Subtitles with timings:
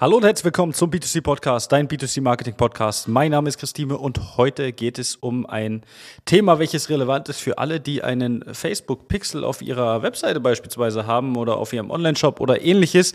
[0.00, 3.06] Hallo und herzlich willkommen zum B2C Podcast, dein B2C Marketing Podcast.
[3.06, 5.82] Mein Name ist Christine und heute geht es um ein
[6.24, 11.36] Thema, welches relevant ist für alle, die einen Facebook Pixel auf ihrer Webseite beispielsweise haben
[11.36, 13.12] oder auf ihrem Online-Shop oder ähnliches.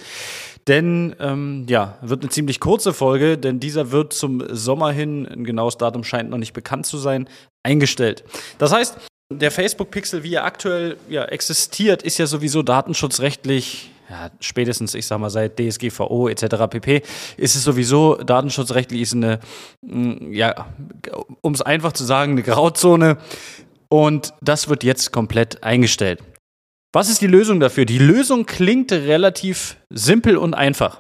[0.68, 5.44] Denn ähm, ja, wird eine ziemlich kurze Folge, denn dieser wird zum Sommer hin, ein
[5.44, 7.28] genaues Datum scheint noch nicht bekannt zu sein,
[7.64, 8.24] eingestellt.
[8.60, 8.96] Das heißt,
[9.34, 15.08] der Facebook Pixel, wie er aktuell ja, existiert, ist ja sowieso datenschutzrechtlich ja, spätestens, ich
[15.08, 16.46] sag mal, seit DSGVO etc.
[16.70, 17.02] pp.
[17.38, 19.40] ist es sowieso datenschutzrechtlich ist eine,
[19.82, 20.68] mm, ja,
[21.42, 23.18] um es einfach zu sagen, eine Grauzone.
[23.90, 26.22] Und das wird jetzt komplett eingestellt.
[26.94, 27.86] Was ist die Lösung dafür?
[27.86, 31.00] Die Lösung klingt relativ simpel und einfach.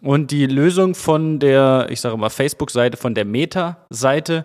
[0.00, 4.44] Und die Lösung von der, ich sage mal, Facebook-Seite, von der Meta-Seite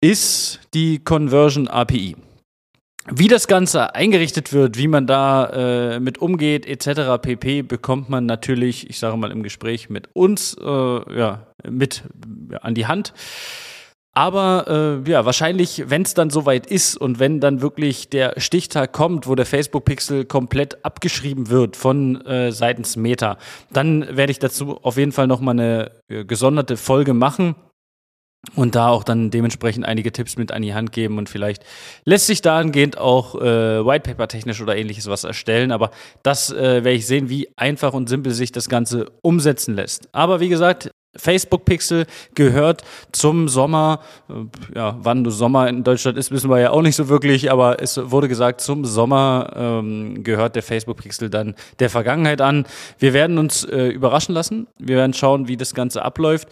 [0.00, 2.16] ist die Conversion API.
[3.08, 7.20] Wie das Ganze eingerichtet wird, wie man da äh, mit umgeht, etc.
[7.20, 12.04] pp, bekommt man natürlich, ich sage mal im Gespräch mit uns, äh, ja, mit
[12.50, 13.14] ja, an die Hand.
[14.12, 18.92] Aber äh, ja, wahrscheinlich, wenn es dann soweit ist und wenn dann wirklich der Stichtag
[18.92, 23.38] kommt, wo der Facebook-Pixel komplett abgeschrieben wird von äh, seitens Meta,
[23.72, 27.54] dann werde ich dazu auf jeden Fall nochmal eine äh, gesonderte Folge machen
[28.54, 31.62] und da auch dann dementsprechend einige Tipps mit an die Hand geben und vielleicht
[32.04, 35.90] lässt sich dahingehend auch äh, Whitepaper technisch oder ähnliches was erstellen, aber
[36.22, 40.08] das äh, werde ich sehen, wie einfach und simpel sich das Ganze umsetzen lässt.
[40.12, 44.00] Aber wie gesagt, Facebook Pixel gehört zum Sommer.
[44.28, 47.82] Äh, ja, wann Sommer in Deutschland ist, wissen wir ja auch nicht so wirklich, aber
[47.82, 52.66] es wurde gesagt, zum Sommer ähm, gehört der Facebook Pixel dann der Vergangenheit an.
[52.98, 54.68] Wir werden uns äh, überraschen lassen.
[54.78, 56.48] Wir werden schauen, wie das Ganze abläuft.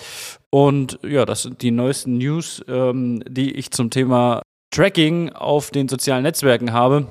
[0.51, 5.89] Und ja, das sind die neuesten News, ähm, die ich zum Thema Tracking auf den
[5.89, 7.07] sozialen Netzwerken habe.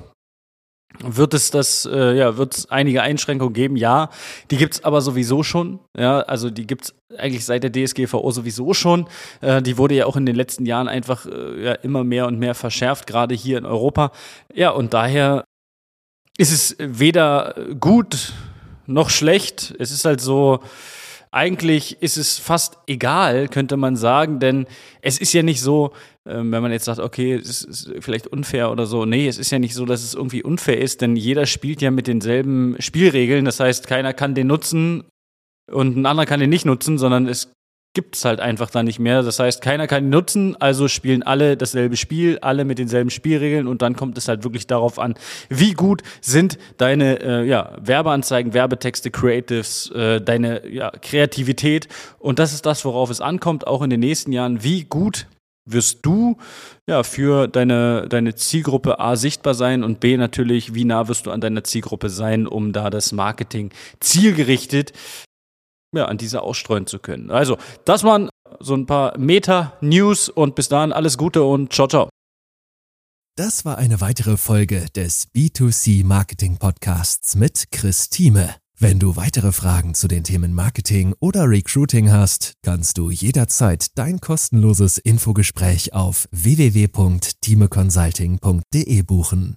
[1.00, 3.76] Wird es das, äh, ja, wird es einige Einschränkungen geben?
[3.76, 4.10] Ja,
[4.50, 5.78] die gibt's aber sowieso schon.
[5.96, 9.06] Ja, also die gibt's eigentlich seit der DSGVO sowieso schon.
[9.40, 12.38] Äh, die wurde ja auch in den letzten Jahren einfach äh, ja, immer mehr und
[12.38, 14.12] mehr verschärft, gerade hier in Europa.
[14.52, 15.44] Ja, und daher
[16.36, 18.32] ist es weder gut
[18.86, 19.74] noch schlecht.
[19.78, 20.60] Es ist halt so,
[21.30, 24.66] eigentlich ist es fast egal, könnte man sagen, denn
[25.02, 25.92] es ist ja nicht so,
[26.26, 29.04] ähm, wenn man jetzt sagt, okay, es ist vielleicht unfair oder so.
[29.04, 31.90] Nee, es ist ja nicht so, dass es irgendwie unfair ist, denn jeder spielt ja
[31.90, 33.44] mit denselben Spielregeln.
[33.44, 35.04] Das heißt, keiner kann den nutzen
[35.70, 37.52] und ein anderer kann den nicht nutzen, sondern es
[37.94, 39.22] gibt es halt einfach da nicht mehr.
[39.22, 43.66] Das heißt, keiner kann ihn nutzen, also spielen alle dasselbe Spiel, alle mit denselben Spielregeln
[43.66, 45.14] und dann kommt es halt wirklich darauf an,
[45.48, 51.88] wie gut sind deine äh, ja, Werbeanzeigen, Werbetexte, Creatives, äh, deine ja, Kreativität
[52.18, 55.26] und das ist das, worauf es ankommt, auch in den nächsten Jahren, wie gut
[55.70, 56.36] wirst du
[56.86, 61.30] ja für deine, deine Zielgruppe A sichtbar sein und B natürlich, wie nah wirst du
[61.30, 64.92] an deiner Zielgruppe sein, um da das Marketing zielgerichtet
[65.94, 67.30] ja, an diese ausstreuen zu können.
[67.30, 68.28] Also, das waren
[68.60, 72.08] so ein paar Meta-News und bis dahin alles Gute und ciao, ciao.
[73.36, 78.56] Das war eine weitere Folge des B2C Marketing Podcasts mit Chris Thieme.
[78.80, 84.20] Wenn du weitere Fragen zu den Themen Marketing oder Recruiting hast, kannst du jederzeit dein
[84.20, 89.56] kostenloses Infogespräch auf www.timeconsulting.de buchen.